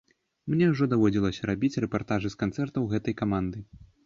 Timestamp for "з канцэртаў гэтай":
2.35-3.19